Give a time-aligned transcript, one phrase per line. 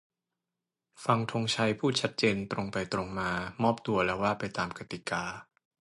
[1.05, 3.29] ฟัง ธงชัย พูด ชัดเจน ตรงไปตรงมา
[3.61, 5.23] "มอบตัว" แล้วว่าไปตามกติกา